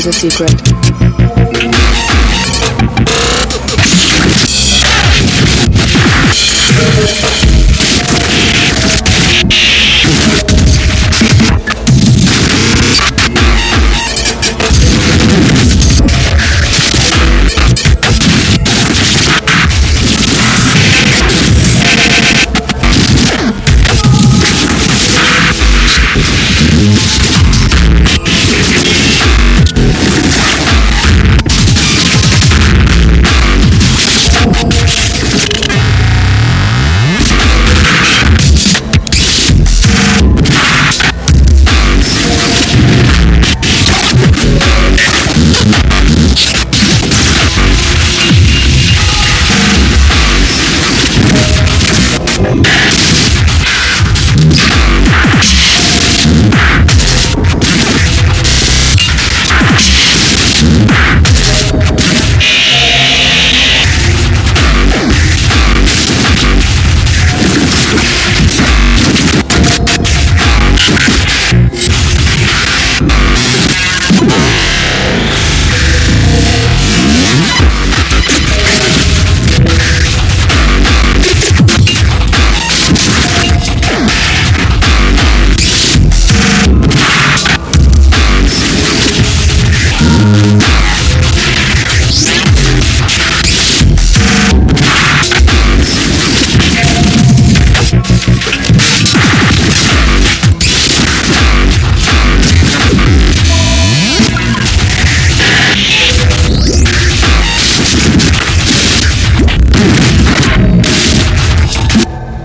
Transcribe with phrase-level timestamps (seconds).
[0.00, 0.69] encloses a secret.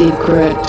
[0.00, 0.67] a